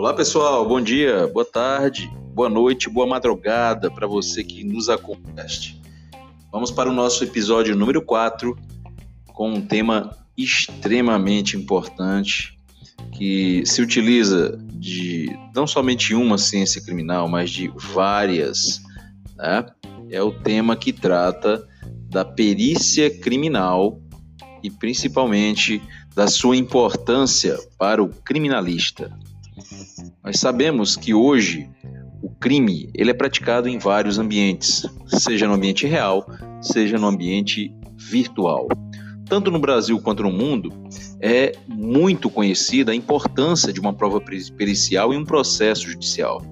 Olá 0.00 0.14
pessoal, 0.14 0.66
bom 0.66 0.80
dia, 0.80 1.26
boa 1.26 1.44
tarde, 1.44 2.10
boa 2.32 2.48
noite, 2.48 2.88
boa 2.88 3.06
madrugada 3.06 3.90
para 3.90 4.06
você 4.06 4.42
que 4.42 4.64
nos 4.64 4.88
acompanha. 4.88 5.46
Vamos 6.50 6.70
para 6.70 6.88
o 6.88 6.92
nosso 6.94 7.22
episódio 7.22 7.76
número 7.76 8.00
4 8.00 8.56
com 9.34 9.50
um 9.50 9.60
tema 9.60 10.16
extremamente 10.38 11.54
importante 11.54 12.58
que 13.12 13.62
se 13.66 13.82
utiliza 13.82 14.58
de 14.72 15.38
não 15.54 15.66
somente 15.66 16.14
uma 16.14 16.38
ciência 16.38 16.82
criminal, 16.82 17.28
mas 17.28 17.50
de 17.50 17.70
várias. 17.92 18.80
Né? 19.36 19.66
É 20.08 20.22
o 20.22 20.32
tema 20.32 20.76
que 20.76 20.94
trata 20.94 21.62
da 22.08 22.24
perícia 22.24 23.10
criminal 23.20 24.00
e 24.62 24.70
principalmente 24.70 25.82
da 26.14 26.26
sua 26.26 26.56
importância 26.56 27.58
para 27.76 28.02
o 28.02 28.08
criminalista. 28.08 29.14
Nós 30.24 30.38
sabemos 30.38 30.96
que 30.96 31.14
hoje 31.14 31.68
o 32.22 32.30
crime 32.30 32.90
ele 32.94 33.10
é 33.10 33.14
praticado 33.14 33.68
em 33.68 33.78
vários 33.78 34.18
ambientes, 34.18 34.86
seja 35.06 35.46
no 35.46 35.54
ambiente 35.54 35.86
real, 35.86 36.26
seja 36.60 36.98
no 36.98 37.06
ambiente 37.06 37.74
virtual. 37.96 38.68
Tanto 39.26 39.50
no 39.50 39.60
Brasil 39.60 40.00
quanto 40.00 40.24
no 40.24 40.32
mundo, 40.32 40.72
é 41.20 41.52
muito 41.68 42.28
conhecida 42.28 42.92
a 42.92 42.94
importância 42.94 43.72
de 43.72 43.78
uma 43.78 43.92
prova 43.92 44.20
pericial 44.20 45.14
em 45.14 45.18
um 45.18 45.24
processo 45.24 45.88
judicial. 45.88 46.42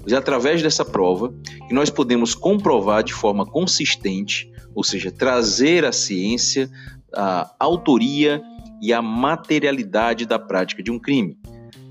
Pois 0.00 0.12
é 0.12 0.16
através 0.16 0.60
dessa 0.62 0.84
prova 0.84 1.32
que 1.68 1.72
nós 1.72 1.90
podemos 1.90 2.34
comprovar 2.34 3.02
de 3.04 3.14
forma 3.14 3.46
consistente, 3.46 4.50
ou 4.74 4.82
seja, 4.82 5.10
trazer 5.10 5.84
à 5.84 5.92
ciência 5.92 6.68
a 7.14 7.54
autoria 7.58 8.42
e 8.82 8.92
a 8.92 9.00
materialidade 9.00 10.26
da 10.26 10.38
prática 10.38 10.82
de 10.82 10.90
um 10.90 10.98
crime. 10.98 11.38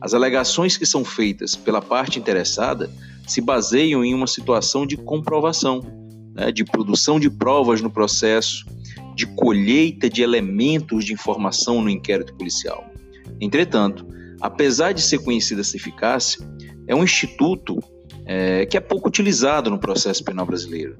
As 0.03 0.13
alegações 0.13 0.75
que 0.75 0.85
são 0.85 1.05
feitas 1.05 1.55
pela 1.55 1.81
parte 1.81 2.19
interessada 2.19 2.91
se 3.25 3.39
baseiam 3.39 4.03
em 4.03 4.13
uma 4.13 4.27
situação 4.27 4.85
de 4.85 4.97
comprovação, 4.97 5.81
né, 6.35 6.51
de 6.51 6.65
produção 6.65 7.17
de 7.17 7.29
provas 7.29 7.79
no 7.79 7.89
processo, 7.89 8.65
de 9.15 9.25
colheita 9.25 10.09
de 10.09 10.21
elementos 10.21 11.05
de 11.05 11.13
informação 11.13 11.81
no 11.81 11.89
inquérito 11.89 12.35
policial. 12.35 12.83
Entretanto, 13.39 14.05
apesar 14.41 14.91
de 14.91 15.01
ser 15.01 15.19
conhecida 15.19 15.61
essa 15.61 15.77
eficácia, 15.77 16.45
é 16.85 16.93
um 16.93 17.05
instituto 17.05 17.79
é, 18.25 18.65
que 18.65 18.75
é 18.75 18.81
pouco 18.81 19.07
utilizado 19.07 19.69
no 19.69 19.79
processo 19.79 20.21
penal 20.21 20.45
brasileiro, 20.45 20.97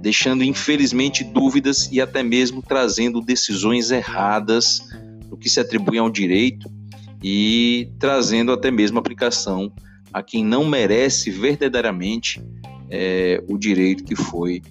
deixando 0.00 0.42
infelizmente 0.42 1.22
dúvidas 1.22 1.90
e 1.92 2.00
até 2.00 2.22
mesmo 2.22 2.62
trazendo 2.62 3.20
decisões 3.20 3.90
erradas 3.90 4.80
do 5.28 5.36
que 5.36 5.50
se 5.50 5.60
atribui 5.60 5.98
ao 5.98 6.08
direito 6.08 6.74
e 7.22 7.90
trazendo 7.98 8.52
até 8.52 8.70
mesmo 8.70 8.98
aplicação 8.98 9.72
a 10.12 10.22
quem 10.22 10.44
não 10.44 10.64
merece 10.64 11.30
verdadeiramente 11.30 12.42
é, 12.88 13.42
o 13.48 13.58
direito 13.58 14.04
que 14.04 14.14
foi 14.14 14.62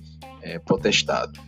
é, 0.42 0.60
potestado. 0.60 1.40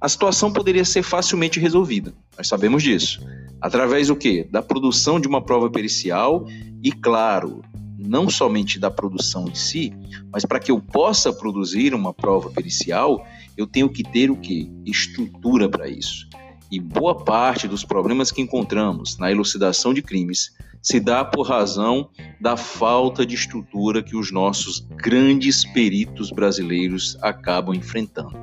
A 0.00 0.08
situação 0.08 0.52
poderia 0.52 0.84
ser 0.84 1.02
facilmente 1.02 1.58
resolvida, 1.58 2.14
nós 2.36 2.46
sabemos 2.46 2.82
disso. 2.82 3.20
Através 3.60 4.06
do 4.06 4.14
quê? 4.14 4.46
Da 4.48 4.62
produção 4.62 5.18
de 5.18 5.26
uma 5.26 5.42
prova 5.42 5.68
pericial 5.68 6.46
e, 6.82 6.92
claro, 6.92 7.62
não 7.98 8.30
somente 8.30 8.78
da 8.78 8.90
produção 8.90 9.48
em 9.48 9.54
si, 9.54 9.92
mas 10.32 10.44
para 10.44 10.60
que 10.60 10.70
eu 10.70 10.80
possa 10.80 11.32
produzir 11.32 11.92
uma 11.92 12.14
prova 12.14 12.48
pericial, 12.50 13.26
eu 13.56 13.66
tenho 13.66 13.88
que 13.88 14.04
ter 14.04 14.30
o 14.30 14.36
que? 14.36 14.70
Estrutura 14.86 15.68
para 15.68 15.88
isso. 15.88 16.28
E 16.70 16.78
boa 16.78 17.14
parte 17.24 17.66
dos 17.66 17.84
problemas 17.84 18.30
que 18.30 18.42
encontramos 18.42 19.16
na 19.16 19.30
elucidação 19.30 19.94
de 19.94 20.02
crimes 20.02 20.50
se 20.82 21.00
dá 21.00 21.24
por 21.24 21.46
razão 21.46 22.10
da 22.40 22.56
falta 22.56 23.24
de 23.24 23.34
estrutura 23.34 24.02
que 24.02 24.16
os 24.16 24.30
nossos 24.30 24.86
grandes 24.96 25.64
peritos 25.64 26.30
brasileiros 26.30 27.16
acabam 27.22 27.74
enfrentando. 27.74 28.38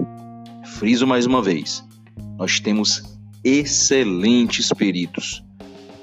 Friso 0.65 1.05
mais 1.05 1.25
uma 1.25 1.41
vez: 1.41 1.83
nós 2.37 2.59
temos 2.59 3.03
excelentes 3.43 4.69
peritos. 4.73 5.43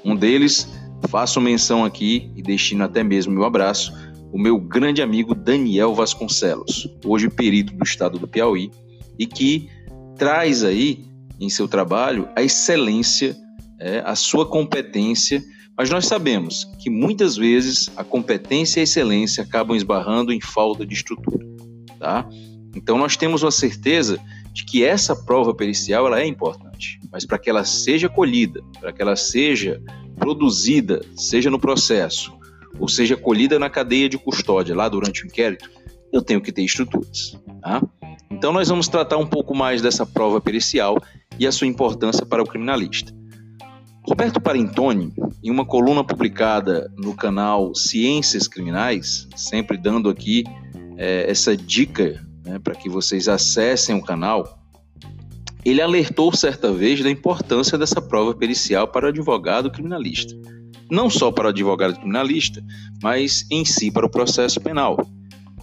Um 0.03 0.15
deles, 0.15 0.69
faço 1.09 1.41
menção 1.41 1.83
aqui 1.83 2.31
e 2.35 2.41
destino 2.41 2.85
até 2.85 3.03
mesmo 3.03 3.33
meu 3.33 3.43
abraço, 3.43 3.93
o 4.31 4.39
meu 4.39 4.59
grande 4.59 5.01
amigo 5.01 5.35
Daniel 5.35 5.93
Vasconcelos, 5.93 6.89
hoje 7.05 7.29
perito 7.29 7.73
do 7.73 7.83
estado 7.83 8.17
do 8.17 8.27
Piauí, 8.27 8.71
e 9.19 9.27
que 9.27 9.69
traz 10.17 10.63
aí 10.63 11.05
em 11.39 11.49
seu 11.49 11.67
trabalho 11.67 12.27
a 12.35 12.41
excelência, 12.41 13.35
é, 13.79 14.01
a 14.05 14.15
sua 14.15 14.45
competência, 14.45 15.43
mas 15.77 15.89
nós 15.89 16.05
sabemos 16.05 16.65
que 16.79 16.89
muitas 16.89 17.35
vezes 17.35 17.91
a 17.97 18.03
competência 18.03 18.79
e 18.79 18.81
a 18.81 18.83
excelência 18.83 19.43
acabam 19.43 19.75
esbarrando 19.75 20.31
em 20.31 20.39
falta 20.39 20.85
de 20.85 20.93
estrutura, 20.93 21.45
tá? 21.99 22.27
Então 22.75 22.97
nós 22.97 23.17
temos 23.17 23.43
a 23.43 23.51
certeza 23.51 24.19
de 24.51 24.65
que 24.65 24.83
essa 24.83 25.15
prova 25.15 25.53
pericial 25.53 26.05
ela 26.05 26.21
é 26.21 26.27
importante, 26.27 26.99
mas 27.11 27.25
para 27.25 27.39
que 27.39 27.49
ela 27.49 27.65
seja 27.65 28.07
colhida, 28.07 28.61
para 28.79 28.93
que 28.93 29.01
ela 29.01 29.15
seja 29.15 29.81
produzida, 30.17 31.01
seja 31.15 31.49
no 31.49 31.59
processo, 31.59 32.33
ou 32.79 32.87
seja 32.87 33.17
colhida 33.17 33.57
na 33.57 33.69
cadeia 33.69 34.07
de 34.07 34.17
custódia 34.17 34.75
lá 34.75 34.87
durante 34.87 35.23
o 35.23 35.27
inquérito, 35.27 35.69
eu 36.11 36.21
tenho 36.21 36.41
que 36.41 36.51
ter 36.51 36.63
estruturas, 36.63 37.39
tá? 37.61 37.81
Então, 38.33 38.51
nós 38.51 38.67
vamos 38.67 38.87
tratar 38.87 39.17
um 39.17 39.27
pouco 39.27 39.55
mais 39.55 39.79
dessa 39.79 40.07
prova 40.07 40.41
pericial 40.41 40.97
e 41.37 41.45
a 41.45 41.51
sua 41.51 41.67
importância 41.67 42.25
para 42.25 42.41
o 42.41 42.45
criminalista. 42.47 43.13
Roberto 44.05 44.41
Parentoni, 44.41 45.13
em 45.43 45.51
uma 45.51 45.63
coluna 45.63 46.03
publicada 46.03 46.91
no 46.97 47.15
canal 47.15 47.75
Ciências 47.75 48.47
Criminais, 48.47 49.27
sempre 49.35 49.77
dando 49.77 50.09
aqui 50.09 50.43
é, 50.97 51.29
essa 51.29 51.55
dica 51.55 52.25
né, 52.43 52.57
para 52.57 52.73
que 52.73 52.89
vocês 52.89 53.27
acessem 53.27 53.95
o 53.95 54.03
canal, 54.03 54.59
ele 55.63 55.79
alertou 55.79 56.35
certa 56.35 56.73
vez 56.73 57.03
da 57.03 57.11
importância 57.11 57.77
dessa 57.77 58.01
prova 58.01 58.33
pericial 58.33 58.87
para 58.87 59.05
o 59.05 59.09
advogado 59.09 59.69
criminalista. 59.69 60.35
Não 60.89 61.07
só 61.07 61.31
para 61.31 61.45
o 61.45 61.49
advogado 61.49 61.95
criminalista, 61.95 62.63
mas 63.01 63.45
em 63.51 63.63
si 63.63 63.91
para 63.91 64.07
o 64.07 64.09
processo 64.09 64.59
penal. 64.59 64.97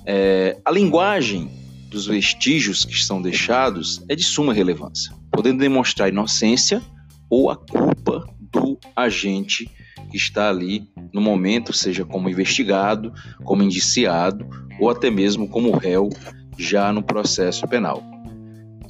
É, 0.07 0.57
a 0.65 0.71
linguagem 0.71 1.59
dos 1.91 2.06
vestígios 2.06 2.84
que 2.84 2.93
estão 2.93 3.21
deixados 3.21 4.03
é 4.09 4.15
de 4.15 4.23
suma 4.23 4.55
relevância, 4.55 5.12
podendo 5.33 5.59
demonstrar 5.59 6.09
inocência 6.09 6.81
ou 7.28 7.51
a 7.51 7.56
culpa 7.56 8.25
do 8.39 8.78
agente 8.95 9.69
que 10.11 10.17
está 10.17 10.49
ali 10.49 10.89
no 11.12 11.21
momento, 11.21 11.73
seja 11.73 12.05
como 12.05 12.28
investigado, 12.28 13.12
como 13.45 13.62
indiciado 13.62 14.49
ou 14.81 14.89
até 14.89 15.11
mesmo 15.11 15.49
como 15.49 15.77
réu 15.77 16.09
já 16.56 16.93
no 16.93 17.03
processo 17.03 17.67
penal. 17.67 18.03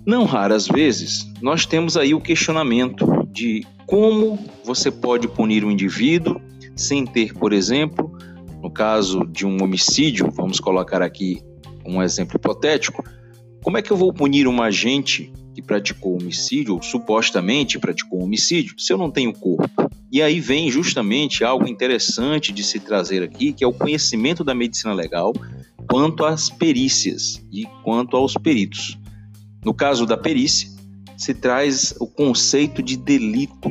Não 0.07 0.25
raras 0.25 0.67
vezes, 0.67 1.31
nós 1.41 1.67
temos 1.67 1.97
aí 1.97 2.15
o 2.15 2.21
questionamento 2.21 3.07
de 3.33 3.67
como 3.87 4.39
você 4.65 4.91
pode 4.91 5.27
punir 5.29 5.65
um 5.65 5.71
indivíduo 5.71 6.41
sem 6.77 7.07
ter, 7.07 7.35
por 7.35 7.53
exemplo, 7.53 8.11
no 8.63 8.71
caso 8.71 9.27
de 9.27 9.47
um 9.47 9.63
homicídio, 9.63 10.31
vamos 10.31 10.61
colocar 10.61 11.03
aqui 11.03 11.43
um 11.85 12.03
exemplo 12.03 12.37
hipotético, 12.37 13.05
como 13.63 13.77
é 13.77 13.83
que 13.83 13.91
eu 13.91 13.97
vou 13.97 14.13
punir 14.13 14.49
um 14.49 14.63
agente 14.63 15.33
que 15.55 15.61
praticou 15.61 16.17
homicídio, 16.17 16.75
ou 16.75 16.83
supostamente 16.83 17.79
praticou 17.79 18.23
homicídio, 18.23 18.75
se 18.79 18.93
eu 18.93 18.99
não 18.99 19.11
tenho 19.11 19.33
corpo? 19.33 19.91
E 20.11 20.23
aí 20.23 20.41
vem 20.41 20.71
justamente 20.71 21.45
algo 21.45 21.69
interessante 21.69 22.53
de 22.53 22.65
se 22.65 22.81
trazer 22.81 23.23
aqui, 23.23 23.53
que 23.53 23.63
é 23.63 23.67
o 23.67 23.73
conhecimento 23.73 24.43
da 24.43 24.55
medicina 24.55 24.93
legal 24.93 25.33
quanto 25.89 26.25
às 26.25 26.49
perícias 26.49 27.43
e 27.53 27.67
quanto 27.85 28.17
aos 28.17 28.35
peritos. 28.35 28.99
No 29.65 29.75
caso 29.75 30.07
da 30.07 30.17
perícia, 30.17 30.71
se 31.17 31.35
traz 31.35 31.95
o 32.01 32.07
conceito 32.07 32.83
de 32.83 32.97
delito, 32.97 33.71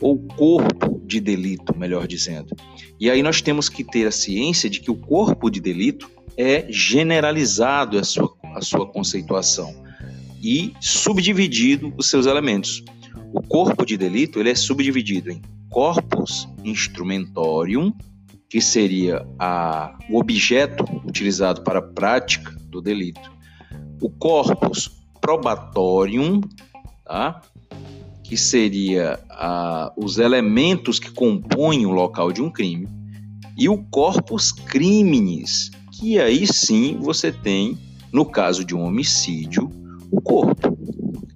ou 0.00 0.18
corpo 0.18 1.00
de 1.04 1.20
delito, 1.20 1.76
melhor 1.78 2.06
dizendo. 2.06 2.54
E 2.98 3.10
aí 3.10 3.22
nós 3.22 3.40
temos 3.40 3.68
que 3.68 3.84
ter 3.84 4.06
a 4.06 4.10
ciência 4.10 4.68
de 4.68 4.80
que 4.80 4.90
o 4.90 4.96
corpo 4.96 5.50
de 5.50 5.60
delito 5.60 6.10
é 6.36 6.66
generalizado 6.70 7.98
a 7.98 8.04
sua, 8.04 8.32
a 8.54 8.60
sua 8.60 8.86
conceituação 8.86 9.74
e 10.42 10.74
subdividido 10.80 11.92
os 11.96 12.08
seus 12.08 12.26
elementos. 12.26 12.82
O 13.32 13.42
corpo 13.42 13.84
de 13.84 13.96
delito 13.96 14.40
ele 14.40 14.50
é 14.50 14.54
subdividido 14.54 15.30
em 15.30 15.40
corpus 15.68 16.48
instrumentorium, 16.64 17.92
que 18.48 18.60
seria 18.60 19.24
a, 19.38 19.96
o 20.10 20.18
objeto 20.18 20.84
utilizado 21.06 21.62
para 21.62 21.78
a 21.78 21.82
prática 21.82 22.52
do 22.64 22.80
delito, 22.80 23.30
o 24.00 24.10
corpus 24.10 25.00
probatorium, 25.20 26.40
tá? 27.04 27.40
que 28.24 28.36
seria 28.36 29.20
a, 29.30 29.92
os 29.96 30.18
elementos 30.18 30.98
que 30.98 31.10
compõem 31.10 31.86
o 31.86 31.90
local 31.90 32.32
de 32.32 32.42
um 32.42 32.50
crime, 32.50 32.88
e 33.56 33.68
o 33.68 33.78
corpus 33.90 34.50
criminis, 34.50 35.70
que 36.00 36.18
aí 36.18 36.46
sim 36.46 36.96
você 36.98 37.30
tem, 37.30 37.78
no 38.10 38.24
caso 38.24 38.64
de 38.64 38.74
um 38.74 38.82
homicídio, 38.82 39.70
o 40.10 40.18
corpo. 40.18 40.78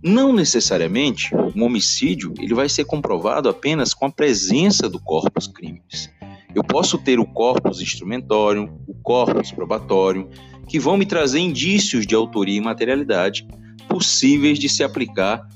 Não 0.03 0.33
necessariamente 0.33 1.35
um 1.55 1.63
homicídio 1.65 2.33
ele 2.39 2.55
vai 2.55 2.69
ser 2.69 2.87
comprovado 2.87 3.49
apenas 3.49 3.93
com 3.93 4.07
a 4.07 4.11
presença 4.11 4.89
do 4.89 4.99
corpus 4.99 5.47
crimes. 5.47 6.11
eu 6.55 6.65
posso 6.65 6.97
ter 6.97 7.19
o 7.19 7.27
corpus 7.27 7.81
instrumentório, 7.83 8.73
o 8.89 8.95
corpus 8.95 9.53
probatório, 9.53 10.31
que 10.67 10.79
vão 10.79 10.97
me 10.97 11.05
trazer 11.05 11.41
indícios 11.41 12.07
de 12.07 12.15
autoria 12.15 12.57
e 12.57 12.61
materialidade 12.61 13.47
possíveis 13.87 14.59
de 14.59 14.69
se 14.69 14.83
aplicar 14.83 15.47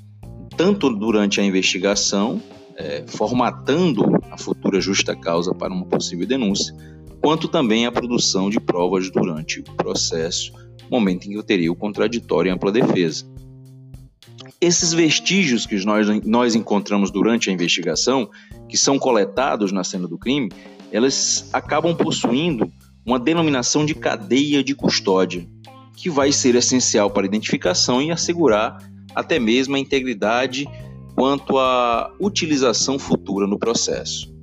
tanto 0.54 0.90
durante 0.90 1.40
a 1.40 1.44
investigação, 1.44 2.42
é, 2.76 3.04
formatando 3.06 4.04
a 4.30 4.36
futura 4.36 4.80
justa 4.80 5.16
causa 5.16 5.54
para 5.54 5.72
uma 5.72 5.86
possível 5.86 6.26
denúncia, 6.26 6.74
quanto 7.20 7.48
também 7.48 7.86
a 7.86 7.92
produção 7.92 8.48
de 8.48 8.60
provas 8.60 9.10
durante 9.10 9.60
o 9.60 9.64
processo, 9.64 10.52
momento 10.90 11.26
em 11.26 11.30
que 11.30 11.36
eu 11.36 11.42
teria 11.42 11.70
o 11.70 11.76
contraditório 11.76 12.48
e 12.48 12.52
ampla 12.52 12.72
defesa. 12.72 13.26
Esses 14.60 14.92
vestígios 14.92 15.66
que 15.66 15.76
nós, 15.84 16.06
nós 16.24 16.54
encontramos 16.54 17.10
durante 17.10 17.50
a 17.50 17.52
investigação, 17.52 18.28
que 18.68 18.76
são 18.76 18.98
coletados 18.98 19.70
na 19.70 19.84
cena 19.84 20.08
do 20.08 20.18
crime, 20.18 20.50
elas 20.90 21.48
acabam 21.52 21.94
possuindo 21.94 22.70
uma 23.04 23.18
denominação 23.18 23.86
de 23.86 23.94
cadeia 23.94 24.62
de 24.62 24.74
custódia, 24.74 25.46
que 25.96 26.10
vai 26.10 26.32
ser 26.32 26.54
essencial 26.54 27.10
para 27.10 27.22
a 27.22 27.26
identificação 27.26 28.00
e 28.02 28.10
assegurar 28.10 28.78
até 29.14 29.38
mesmo 29.38 29.76
a 29.76 29.78
integridade 29.78 30.66
quanto 31.14 31.58
à 31.58 32.12
utilização 32.20 32.98
futura 32.98 33.46
no 33.46 33.58
processo. 33.58 34.37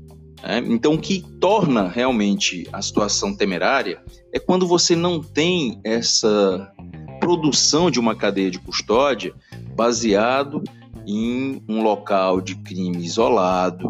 É, 0.48 0.60
então, 0.60 0.94
o 0.94 1.02
que 1.02 1.24
torna 1.40 1.88
realmente 1.88 2.68
a 2.72 2.80
situação 2.80 3.36
temerária 3.36 4.00
é 4.32 4.40
quando 4.40 4.68
você 4.68 4.96
não 4.96 5.20
tem 5.20 5.80
essa 5.84 6.72
produção 7.20 7.90
de 7.90 8.00
uma 8.00 8.16
cadeia 8.16 8.52
de 8.52 8.60
custódia 8.60 9.34
baseado 9.76 10.64
em 11.08 11.64
um 11.68 11.82
local 11.82 12.40
de 12.40 12.56
crime 12.58 13.04
isolado, 13.04 13.90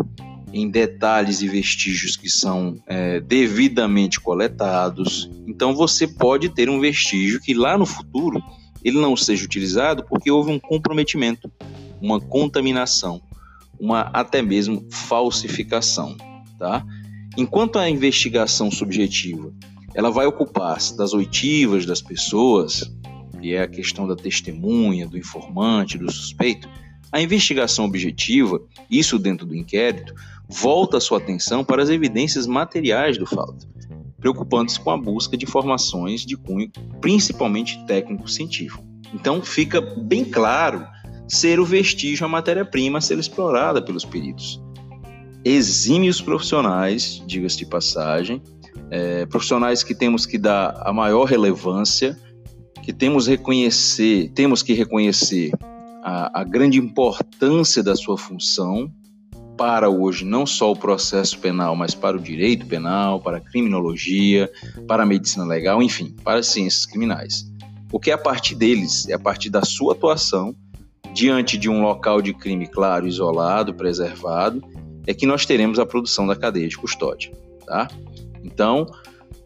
em 0.54 0.70
detalhes 0.70 1.42
e 1.42 1.48
vestígios 1.50 2.16
que 2.16 2.30
são 2.30 2.82
é, 2.88 3.20
devidamente 3.20 4.22
coletados. 4.22 5.30
Então 5.46 5.76
você 5.76 6.08
pode 6.08 6.48
ter 6.48 6.70
um 6.70 6.80
vestígio 6.80 7.42
que 7.42 7.54
lá 7.54 7.78
no 7.78 7.86
futuro 7.86 8.42
ele 8.82 8.98
não 9.02 9.18
seja 9.18 9.44
utilizado 9.44 10.06
porque 10.06 10.32
houve 10.32 10.52
um 10.52 10.60
comprometimento, 10.60 11.52
uma 12.02 12.22
contaminação, 12.22 13.22
uma 13.78 14.10
até 14.14 14.42
mesmo 14.42 14.88
falsificação, 14.90 16.16
tá? 16.58 16.86
Enquanto 17.38 17.78
a 17.78 17.90
investigação 17.90 18.72
subjetiva 18.72 19.54
ela 19.96 20.12
vai 20.12 20.26
ocupar-se 20.26 20.96
das 20.98 21.14
oitivas 21.14 21.86
das 21.86 22.02
pessoas, 22.02 22.94
que 23.40 23.54
é 23.54 23.62
a 23.62 23.68
questão 23.68 24.06
da 24.06 24.16
testemunha, 24.16 25.08
do 25.08 25.18
informante, 25.18 25.98
do 25.98 26.12
suspeito, 26.12 26.68
a 27.12 27.22
investigação 27.22 27.86
objetiva, 27.86 28.62
isso 28.92 29.18
dentro 29.18 29.46
do 29.46 29.56
inquérito, 29.56 30.14
volta 30.50 31.00
sua 31.00 31.18
atenção 31.18 31.64
para 31.64 31.82
as 31.82 31.90
evidências 31.90 32.46
materiais 32.46 33.18
do 33.18 33.26
fato, 33.26 33.68
preocupando-se 34.20 34.80
com 34.80 34.92
a 34.92 34.98
busca 34.98 35.38
de 35.38 35.46
informações 35.46 36.26
de 36.26 36.36
cunho 36.36 36.70
principalmente 37.00 37.82
técnico-científico. 37.86 38.84
Então 39.14 39.42
fica 39.42 39.80
bem 39.80 40.26
claro 40.26 40.86
ser 41.26 41.58
o 41.58 41.66
vestígio 41.66 42.26
a 42.26 42.30
matéria-prima 42.30 42.98
a 42.98 43.02
ser 43.02 43.18
explorada 43.18 43.82
pelos 43.82 44.04
peritos. 44.04 44.62
Exímios 45.46 46.20
profissionais, 46.20 47.22
diga-se 47.28 47.58
de 47.58 47.68
passagem, 47.68 48.42
é, 48.90 49.28
profissionais 49.28 49.84
que 49.84 49.94
temos 49.94 50.26
que 50.26 50.40
dar 50.40 50.82
a 50.84 50.92
maior 50.92 51.26
relevância, 51.26 52.18
que 52.82 52.92
temos 52.92 53.28
reconhecer, 53.28 54.32
temos 54.34 54.64
que 54.64 54.74
reconhecer 54.74 55.52
a, 56.04 56.42
a 56.42 56.44
grande 56.44 56.80
importância 56.80 57.84
da 57.84 57.96
sua 57.96 58.18
função 58.18 58.92
para 59.56 59.88
hoje 59.88 60.26
não 60.26 60.48
só 60.48 60.72
o 60.72 60.76
processo 60.76 61.38
penal, 61.40 61.76
mas 61.76 61.94
para 61.94 62.18
o 62.18 62.20
direito 62.20 62.66
penal, 62.66 63.22
para 63.22 63.38
a 63.38 63.40
criminologia, 63.40 64.52
para 64.88 65.04
a 65.04 65.06
medicina 65.06 65.46
legal, 65.46 65.82
enfim, 65.82 66.16
para 66.24 66.40
as 66.40 66.48
ciências 66.48 66.88
criminais. 66.88 67.50
Porque 67.88 68.10
é 68.10 68.14
a 68.14 68.18
partir 68.18 68.56
deles, 68.56 69.08
é 69.08 69.14
a 69.14 69.20
partir 69.20 69.50
da 69.52 69.62
sua 69.62 69.94
atuação, 69.94 70.56
diante 71.14 71.58
de 71.58 71.70
um 71.70 71.82
local 71.82 72.22
de 72.22 72.34
crime 72.34 72.68
claro, 72.68 73.08
isolado, 73.08 73.74
preservado, 73.74 74.62
é 75.08 75.14
que 75.14 75.26
nós 75.26 75.46
teremos 75.46 75.80
a 75.80 75.86
produção 75.86 76.28
da 76.28 76.36
cadeia 76.36 76.68
de 76.68 76.78
custódia. 76.78 77.32
Tá? 77.66 77.88
Então, 78.44 78.88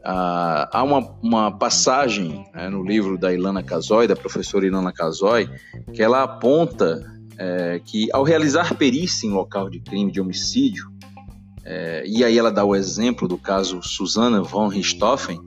há 0.03 0.83
uma, 0.83 1.15
uma 1.21 1.51
passagem 1.51 2.45
né, 2.53 2.69
no 2.69 2.83
livro 2.83 3.17
da 3.17 3.33
Ilana 3.33 3.63
Casoy, 3.63 4.07
da 4.07 4.15
professora 4.15 4.65
Ilana 4.65 4.91
Casoy, 4.91 5.50
que 5.94 6.01
ela 6.01 6.23
aponta 6.23 7.01
é, 7.38 7.79
que 7.83 8.09
ao 8.11 8.23
realizar 8.23 8.75
perícia 8.75 9.27
em 9.27 9.31
local 9.31 9.69
de 9.69 9.79
crime 9.79 10.11
de 10.11 10.19
homicídio, 10.19 10.91
é, 11.63 12.03
e 12.06 12.23
aí 12.23 12.38
ela 12.38 12.51
dá 12.51 12.65
o 12.65 12.75
exemplo 12.75 13.27
do 13.27 13.38
caso 13.38 13.81
Susana 13.81 14.41
von 14.41 14.67
Richthofen, 14.67 15.39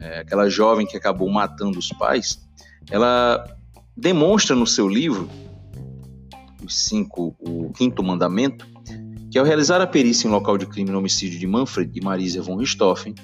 é, 0.00 0.20
aquela 0.20 0.48
jovem 0.48 0.86
que 0.86 0.96
acabou 0.96 1.28
matando 1.30 1.78
os 1.78 1.88
pais, 1.88 2.46
ela 2.90 3.44
demonstra 3.96 4.54
no 4.54 4.66
seu 4.66 4.88
livro, 4.88 5.28
os 6.64 6.84
cinco, 6.84 7.34
o 7.40 7.72
quinto 7.72 8.02
mandamento, 8.02 8.66
que 9.36 9.38
ao 9.38 9.44
realizar 9.44 9.82
a 9.82 9.86
perícia 9.86 10.26
em 10.26 10.30
local 10.30 10.56
de 10.56 10.64
crime 10.64 10.90
no 10.90 10.96
homicídio 10.96 11.38
de 11.38 11.46
Manfred 11.46 11.92
e 11.94 12.02
Marisa 12.02 12.40
von 12.40 12.56
Richthofen, 12.56 13.14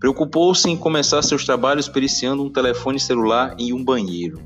preocupou-se 0.00 0.68
em 0.68 0.76
começar 0.76 1.22
seus 1.22 1.44
trabalhos 1.44 1.88
periciando 1.88 2.42
um 2.42 2.50
telefone 2.50 2.98
celular 2.98 3.54
em 3.56 3.72
um 3.72 3.84
banheiro. 3.84 4.42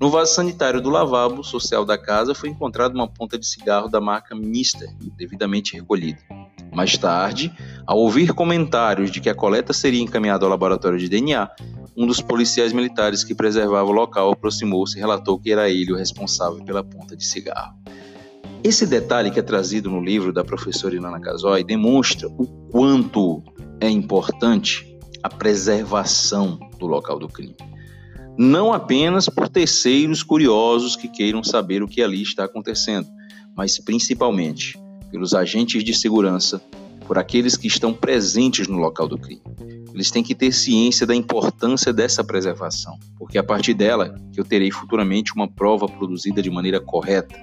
No 0.00 0.08
vaso 0.08 0.32
sanitário 0.32 0.80
do 0.80 0.88
lavabo 0.88 1.44
social 1.44 1.84
da 1.84 1.98
casa 1.98 2.34
foi 2.34 2.48
encontrada 2.48 2.94
uma 2.94 3.06
ponta 3.06 3.38
de 3.38 3.46
cigarro 3.46 3.90
da 3.90 4.00
marca 4.00 4.34
Mister, 4.34 4.88
devidamente 5.18 5.76
recolhida. 5.76 6.20
Mais 6.72 6.96
tarde, 6.96 7.52
ao 7.86 7.98
ouvir 7.98 8.32
comentários 8.32 9.10
de 9.10 9.20
que 9.20 9.28
a 9.28 9.34
coleta 9.34 9.74
seria 9.74 10.00
encaminhada 10.00 10.46
ao 10.46 10.50
laboratório 10.50 10.98
de 10.98 11.10
DNA, 11.10 11.46
um 11.94 12.06
dos 12.06 12.22
policiais 12.22 12.72
militares 12.72 13.22
que 13.22 13.34
preservava 13.34 13.90
o 13.90 13.92
local 13.92 14.32
aproximou-se 14.32 14.96
e 14.96 15.00
relatou 15.00 15.38
que 15.38 15.52
era 15.52 15.68
ele 15.68 15.92
o 15.92 15.96
responsável 15.96 16.64
pela 16.64 16.82
ponta 16.82 17.14
de 17.14 17.26
cigarro. 17.26 17.83
Esse 18.64 18.86
detalhe 18.86 19.30
que 19.30 19.38
é 19.38 19.42
trazido 19.42 19.90
no 19.90 20.02
livro 20.02 20.32
da 20.32 20.42
professora 20.42 20.94
Ilana 20.94 21.20
Casoy 21.20 21.62
demonstra 21.62 22.26
o 22.28 22.46
quanto 22.70 23.42
é 23.78 23.88
importante 23.90 24.98
a 25.22 25.28
preservação 25.28 26.58
do 26.78 26.86
local 26.86 27.18
do 27.18 27.28
crime 27.28 27.54
não 28.36 28.72
apenas 28.72 29.28
por 29.28 29.48
terceiros 29.48 30.22
curiosos 30.22 30.96
que 30.96 31.08
queiram 31.08 31.42
saber 31.42 31.82
o 31.82 31.88
que 31.88 32.02
ali 32.02 32.22
está 32.22 32.44
acontecendo, 32.44 33.08
mas 33.56 33.78
principalmente 33.78 34.78
pelos 35.10 35.34
agentes 35.34 35.84
de 35.84 35.94
segurança, 35.94 36.60
por 37.06 37.18
aqueles 37.18 37.56
que 37.56 37.68
estão 37.68 37.92
presentes 37.94 38.66
no 38.66 38.78
local 38.78 39.06
do 39.06 39.18
crime. 39.18 39.42
Eles 39.92 40.10
têm 40.10 40.24
que 40.24 40.34
ter 40.34 40.50
ciência 40.50 41.06
da 41.06 41.14
importância 41.14 41.92
dessa 41.92 42.24
preservação, 42.24 42.98
porque 43.16 43.38
é 43.38 43.40
a 43.40 43.44
partir 43.44 43.74
dela 43.74 44.18
que 44.32 44.40
eu 44.40 44.44
terei 44.44 44.70
futuramente 44.70 45.32
uma 45.34 45.46
prova 45.46 45.86
produzida 45.86 46.42
de 46.42 46.50
maneira 46.50 46.80
correta 46.80 47.36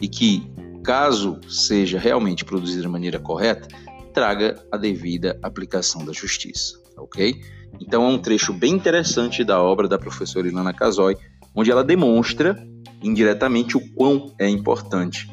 e 0.00 0.06
que, 0.06 0.48
caso 0.86 1.40
seja 1.48 1.98
realmente 1.98 2.44
produzida 2.44 2.82
de 2.82 2.88
maneira 2.88 3.18
correta, 3.18 3.66
traga 4.14 4.64
a 4.70 4.76
devida 4.76 5.36
aplicação 5.42 6.04
da 6.04 6.12
justiça, 6.12 6.78
ok? 6.96 7.42
Então 7.80 8.04
é 8.04 8.08
um 8.08 8.18
trecho 8.18 8.52
bem 8.52 8.74
interessante 8.74 9.42
da 9.42 9.60
obra 9.60 9.88
da 9.88 9.98
professora 9.98 10.46
Ilana 10.46 10.72
Casoy, 10.72 11.16
onde 11.52 11.72
ela 11.72 11.82
demonstra 11.82 12.56
indiretamente 13.02 13.76
o 13.76 13.94
quão 13.94 14.32
é 14.38 14.48
importante 14.48 15.28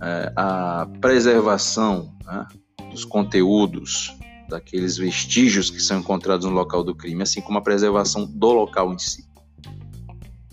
é, 0.00 0.30
a 0.36 0.86
preservação 1.00 2.14
né, 2.26 2.46
dos 2.90 3.06
conteúdos, 3.06 4.14
daqueles 4.46 4.98
vestígios 4.98 5.70
que 5.70 5.80
são 5.80 6.00
encontrados 6.00 6.46
no 6.46 6.52
local 6.52 6.84
do 6.84 6.94
crime, 6.94 7.22
assim 7.22 7.40
como 7.40 7.58
a 7.58 7.62
preservação 7.62 8.26
do 8.26 8.52
local 8.52 8.92
em 8.92 8.98
si. 8.98 9.24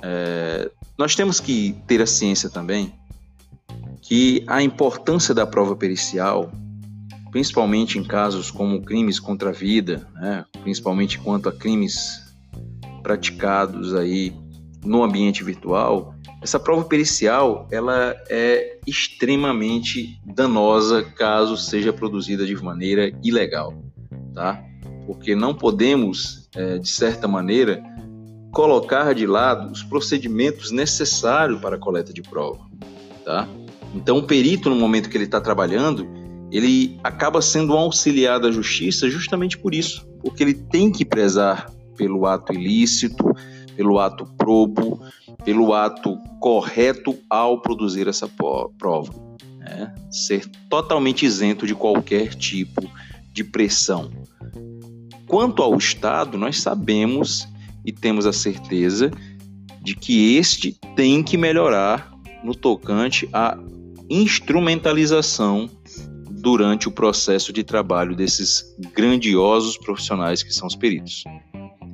É, 0.01 0.71
nós 0.97 1.13
temos 1.13 1.41
que 1.41 1.75
ter 1.85 2.01
a 2.01 2.07
ciência 2.07 2.49
também 2.49 2.93
que 4.07 4.43
a 4.47 4.61
importância 4.61 5.33
da 5.33 5.45
prova 5.45 5.75
pericial 5.75 6.51
principalmente 7.35 7.99
em 7.99 8.03
casos 8.05 8.49
como 8.49 8.81
crimes 8.81 9.19
contra 9.19 9.49
a 9.49 9.51
vida, 9.51 10.07
né? 10.13 10.45
principalmente 10.63 11.19
quanto 11.19 11.49
a 11.49 11.51
crimes 11.51 12.33
praticados 13.03 13.93
aí 13.93 14.33
no 14.85 15.03
ambiente 15.03 15.43
virtual, 15.43 16.15
essa 16.41 16.57
prova 16.57 16.85
pericial 16.85 17.67
ela 17.69 18.15
é 18.29 18.79
extremamente 18.87 20.17
danosa 20.25 21.03
caso 21.03 21.57
seja 21.57 21.91
produzida 21.91 22.45
de 22.45 22.55
maneira 22.55 23.11
ilegal, 23.21 23.73
tá? 24.33 24.63
Porque 25.05 25.35
não 25.35 25.53
podemos, 25.53 26.47
é, 26.55 26.77
de 26.77 26.89
certa 26.89 27.27
maneira, 27.27 27.83
colocar 28.53 29.13
de 29.13 29.27
lado 29.27 29.73
os 29.73 29.83
procedimentos 29.83 30.71
necessários 30.71 31.59
para 31.59 31.75
a 31.75 31.79
coleta 31.79 32.13
de 32.13 32.21
prova, 32.21 32.61
tá? 33.25 33.45
Então, 34.05 34.19
o 34.19 34.23
perito, 34.23 34.69
no 34.69 34.75
momento 34.75 35.09
que 35.09 35.17
ele 35.17 35.23
está 35.23 35.41
trabalhando, 35.41 36.07
ele 36.51 36.95
acaba 37.03 37.41
sendo 37.41 37.73
um 37.73 37.77
auxiliar 37.79 38.39
da 38.39 38.51
justiça 38.51 39.09
justamente 39.09 39.57
por 39.57 39.73
isso, 39.73 40.07
porque 40.21 40.43
ele 40.43 40.53
tem 40.53 40.91
que 40.91 41.03
prezar 41.03 41.71
pelo 41.97 42.27
ato 42.27 42.53
ilícito, 42.53 43.35
pelo 43.75 43.97
ato 43.97 44.27
probo, 44.37 45.01
pelo 45.43 45.73
ato 45.73 46.19
correto 46.39 47.17
ao 47.27 47.59
produzir 47.59 48.07
essa 48.07 48.29
prova. 48.77 49.11
Né? 49.57 49.91
Ser 50.11 50.47
totalmente 50.69 51.25
isento 51.25 51.65
de 51.65 51.73
qualquer 51.73 52.35
tipo 52.35 52.87
de 53.33 53.43
pressão. 53.43 54.11
Quanto 55.25 55.63
ao 55.63 55.75
Estado, 55.75 56.37
nós 56.37 56.61
sabemos 56.61 57.47
e 57.83 57.91
temos 57.91 58.27
a 58.27 58.31
certeza 58.31 59.09
de 59.81 59.95
que 59.95 60.35
este 60.35 60.77
tem 60.95 61.23
que 61.23 61.37
melhorar 61.37 62.13
no 62.43 62.53
tocante 62.53 63.27
à 63.33 63.57
instrumentalização 64.09 65.69
durante 66.29 66.87
o 66.87 66.91
processo 66.91 67.51
de 67.51 67.63
trabalho 67.63 68.15
desses 68.15 68.63
grandiosos 68.93 69.77
profissionais 69.77 70.43
que 70.43 70.53
são 70.53 70.67
os 70.67 70.75
peritos. 70.75 71.23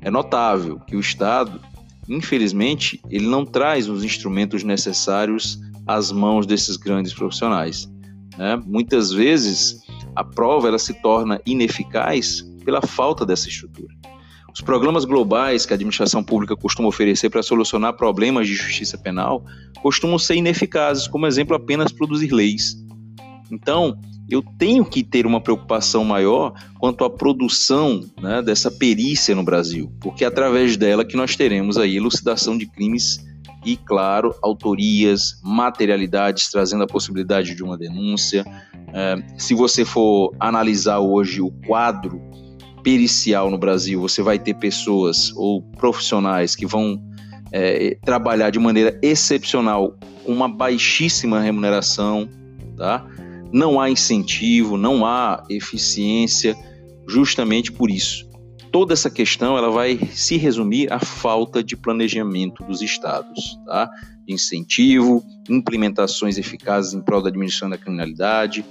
É 0.02 0.12
notável 0.12 0.80
que 0.80 0.96
o 0.96 1.00
Estado, 1.00 1.62
infelizmente, 2.10 3.00
ele 3.10 3.28
não 3.28 3.46
traz 3.46 3.88
os 3.88 4.04
instrumentos 4.04 4.64
necessários 4.64 5.60
às 5.88 6.12
mãos 6.12 6.46
desses 6.46 6.76
grandes 6.76 7.14
profissionais. 7.14 7.90
Né? 8.38 8.62
Muitas 8.66 9.12
vezes 9.12 9.82
a 10.16 10.24
prova 10.24 10.68
ela 10.68 10.80
se 10.80 10.94
torna 10.96 11.40
ineficaz 11.46 12.42
pela 12.66 12.82
falta 12.82 13.26
dessa 13.26 13.48
estrutura. 13.48 13.94
Os 14.54 14.62
programas 14.62 15.06
globais 15.06 15.66
que 15.66 15.74
a 15.74 15.76
administração 15.76 16.24
pública 16.24 16.56
costuma 16.56 16.90
oferecer 16.90 17.30
para 17.30 17.42
solucionar 17.42 17.94
problemas 17.94 18.48
de 18.48 18.54
justiça 18.54 18.98
penal 18.98 19.46
costumam 19.82 20.20
ser 20.20 20.36
ineficazes, 20.36 21.08
como 21.08 21.26
exemplo, 21.26 21.56
apenas 21.56 21.92
produzir 21.92 22.32
leis. 22.32 22.76
Então, 23.50 23.98
eu 24.30 24.44
tenho 24.58 24.86
que 24.86 25.04
ter 25.04 25.26
uma 25.26 25.42
preocupação 25.42 26.06
maior 26.06 26.54
quanto 26.80 27.04
à 27.04 27.10
produção 27.10 28.06
né, 28.22 28.42
dessa 28.42 28.72
perícia 28.72 29.36
no 29.36 29.44
Brasil, 29.44 29.92
porque 30.00 30.24
é 30.24 30.28
através 30.28 30.78
dela 30.78 31.04
que 31.04 31.18
nós 31.18 31.36
teremos 31.36 31.78
aí 31.78 31.98
elucidação 31.98 32.58
de 32.58 32.66
crimes 32.66 33.20
e, 33.66 33.76
claro, 33.76 34.34
autorias, 34.42 35.40
materialidades, 35.44 36.50
trazendo 36.50 36.84
a 36.84 36.88
possibilidade 36.88 37.54
de 37.54 37.64
uma 37.64 37.78
denúncia. 37.78 38.46
É, 38.94 39.16
se 39.38 39.54
você 39.54 39.86
for 39.86 40.34
analisar 40.40 41.00
hoje 41.00 41.42
o 41.42 41.52
quadro 41.68 42.22
pericial 42.84 43.50
no 43.50 43.58
Brasil, 43.58 44.00
você 44.02 44.22
vai 44.22 44.38
ter 44.40 44.54
pessoas 44.56 45.32
ou 45.36 45.62
profissionais 45.62 46.56
que 46.56 46.66
vão 46.66 47.02
é, 47.52 47.98
trabalhar 48.04 48.50
de 48.50 48.60
maneira 48.60 48.98
excepcional 49.02 49.98
com 50.24 50.32
uma 50.32 50.48
baixíssima 50.48 51.40
remuneração, 51.40 52.30
tá? 52.78 53.06
Não 53.52 53.80
há 53.80 53.90
incentivo, 53.90 54.78
não 54.78 55.06
há 55.06 55.44
eficiência, 55.50 56.56
justamente 57.08 57.72
por 57.72 57.90
isso. 57.90 58.30
Toda 58.72 58.94
essa 58.94 59.10
questão 59.10 59.58
ela 59.58 59.70
vai 59.70 60.00
se 60.14 60.38
resumir 60.38 60.92
à 60.92 61.00
falta 61.00 61.62
de 61.62 61.76
planejamento 61.76 62.64
dos 62.64 62.82
estados, 62.82 63.60
tá? 63.66 63.90
Incentivo, 64.26 65.22
implementações 65.50 66.38
eficazes 66.38 66.94
em 66.94 67.02
prol 67.02 67.22
da 67.22 67.30
diminuição 67.30 67.70
da 67.70 67.78
criminalidade, 67.78 68.64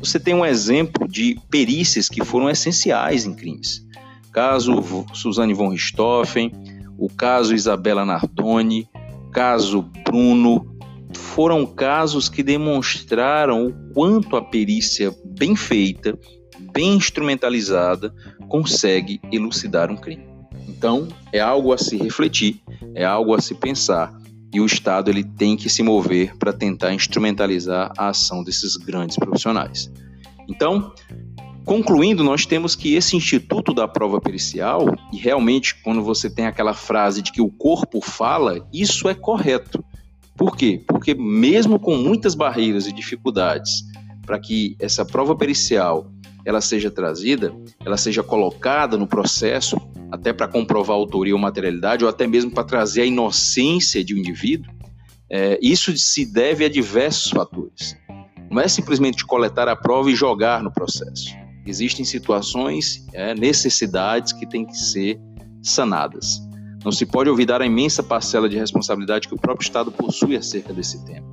você 0.00 0.18
tem 0.18 0.34
um 0.34 0.44
exemplo 0.44 1.06
de 1.06 1.38
perícias 1.50 2.08
que 2.08 2.24
foram 2.24 2.48
essenciais 2.48 3.26
em 3.26 3.34
crimes. 3.34 3.86
Caso 4.32 4.82
Suzane 5.12 5.52
von 5.52 5.68
Richthofen, 5.68 6.52
o 6.98 7.08
caso 7.08 7.54
Isabela 7.54 8.04
Nardoni, 8.04 8.88
caso 9.32 9.82
Bruno, 10.04 10.66
foram 11.14 11.66
casos 11.66 12.28
que 12.28 12.42
demonstraram 12.42 13.66
o 13.66 13.72
quanto 13.92 14.36
a 14.36 14.42
perícia 14.42 15.14
bem 15.24 15.54
feita, 15.54 16.18
bem 16.72 16.94
instrumentalizada, 16.94 18.14
consegue 18.48 19.20
elucidar 19.30 19.90
um 19.90 19.96
crime. 19.96 20.28
Então, 20.68 21.08
é 21.32 21.40
algo 21.40 21.72
a 21.72 21.78
se 21.78 21.96
refletir, 21.96 22.60
é 22.94 23.04
algo 23.04 23.34
a 23.34 23.40
se 23.40 23.54
pensar 23.54 24.19
e 24.52 24.60
o 24.60 24.66
Estado 24.66 25.10
ele 25.10 25.22
tem 25.22 25.56
que 25.56 25.68
se 25.68 25.82
mover 25.82 26.36
para 26.36 26.52
tentar 26.52 26.92
instrumentalizar 26.92 27.92
a 27.96 28.08
ação 28.08 28.42
desses 28.42 28.76
grandes 28.76 29.16
profissionais. 29.16 29.90
Então, 30.48 30.92
concluindo, 31.64 32.24
nós 32.24 32.44
temos 32.44 32.74
que 32.74 32.94
esse 32.94 33.16
instituto 33.16 33.72
da 33.72 33.86
prova 33.86 34.20
pericial, 34.20 34.94
e 35.12 35.16
realmente 35.16 35.76
quando 35.82 36.02
você 36.02 36.28
tem 36.28 36.46
aquela 36.46 36.74
frase 36.74 37.22
de 37.22 37.30
que 37.30 37.40
o 37.40 37.50
corpo 37.50 38.00
fala, 38.00 38.66
isso 38.72 39.08
é 39.08 39.14
correto. 39.14 39.84
Por 40.36 40.56
quê? 40.56 40.82
Porque 40.86 41.14
mesmo 41.14 41.78
com 41.78 41.96
muitas 41.96 42.34
barreiras 42.34 42.86
e 42.86 42.92
dificuldades 42.92 43.84
para 44.24 44.38
que 44.38 44.76
essa 44.80 45.04
prova 45.04 45.36
pericial 45.36 46.10
ela 46.44 46.60
seja 46.60 46.90
trazida, 46.90 47.54
ela 47.84 47.96
seja 47.96 48.22
colocada 48.22 48.96
no 48.96 49.06
processo, 49.06 49.76
até 50.10 50.32
para 50.32 50.48
comprovar 50.48 50.96
a 50.96 51.00
autoria 51.00 51.34
ou 51.34 51.40
materialidade, 51.40 52.04
ou 52.04 52.10
até 52.10 52.26
mesmo 52.26 52.50
para 52.50 52.64
trazer 52.64 53.02
a 53.02 53.06
inocência 53.06 54.02
de 54.04 54.14
um 54.14 54.18
indivíduo, 54.18 54.72
é, 55.30 55.58
isso 55.62 55.96
se 55.96 56.26
deve 56.26 56.64
a 56.64 56.68
diversos 56.68 57.30
fatores. 57.30 57.96
Não 58.50 58.60
é 58.60 58.66
simplesmente 58.66 59.24
coletar 59.24 59.68
a 59.68 59.76
prova 59.76 60.10
e 60.10 60.14
jogar 60.14 60.62
no 60.62 60.72
processo. 60.72 61.30
Existem 61.64 62.04
situações, 62.04 63.06
é, 63.12 63.34
necessidades 63.34 64.32
que 64.32 64.46
têm 64.46 64.66
que 64.66 64.76
ser 64.76 65.20
sanadas. 65.62 66.40
Não 66.84 66.90
se 66.90 67.06
pode 67.06 67.30
olvidar 67.30 67.60
a 67.60 67.66
imensa 67.66 68.02
parcela 68.02 68.48
de 68.48 68.56
responsabilidade 68.56 69.28
que 69.28 69.34
o 69.34 69.38
próprio 69.38 69.64
Estado 69.64 69.92
possui 69.92 70.34
acerca 70.34 70.72
desse 70.72 71.04
tema. 71.04 71.26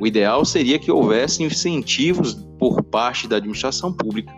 O 0.00 0.06
ideal 0.06 0.44
seria 0.44 0.78
que 0.78 0.90
houvesse 0.90 1.42
incentivos 1.42 2.34
por 2.58 2.82
parte 2.82 3.28
da 3.28 3.36
administração 3.36 3.92
pública 3.92 4.32